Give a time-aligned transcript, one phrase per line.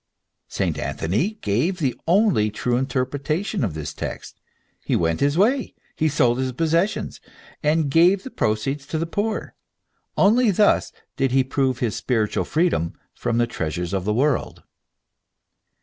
[0.47, 0.79] St.
[0.79, 4.41] Anthony gave the only true interpretation of this text.
[4.83, 7.21] He went his way, and sold his possessions,
[7.61, 9.53] and gave the proceeds to the poor.
[10.17, 14.63] Only thus did he prove his spiritual freedom from the treasures of this world.